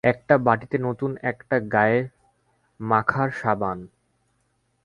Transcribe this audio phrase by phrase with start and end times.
[0.03, 1.99] একটা বাটিতে নতুন একটা গায়ে
[2.79, 3.79] মাখার সাবান।